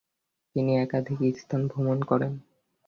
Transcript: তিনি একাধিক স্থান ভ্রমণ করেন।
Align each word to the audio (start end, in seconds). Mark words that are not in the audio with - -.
তিনি 0.55 0.71
একাধিক 0.77 1.19
স্থান 1.35 1.61
ভ্রমণ 1.67 1.99
করেন। 2.03 2.31